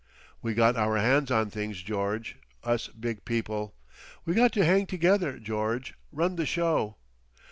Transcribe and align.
"We 0.41 0.55
got 0.55 0.77
our 0.77 0.97
hands 0.97 1.29
on 1.29 1.51
things, 1.51 1.83
George, 1.83 2.37
us 2.63 2.87
big 2.87 3.23
people. 3.23 3.75
We 4.25 4.33
got 4.33 4.51
to 4.53 4.65
hang 4.65 4.87
together, 4.87 5.37
George 5.37 5.93
run 6.11 6.37
the 6.37 6.45
show. 6.47 6.95